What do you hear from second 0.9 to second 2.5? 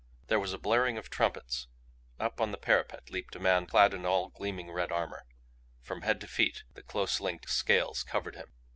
of trumpets. Up on